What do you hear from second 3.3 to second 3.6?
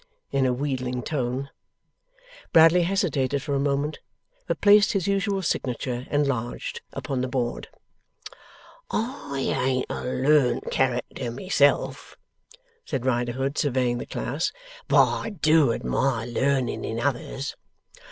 for a